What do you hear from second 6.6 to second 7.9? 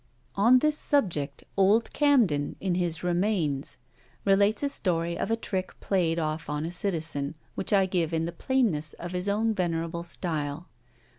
a citizen, which I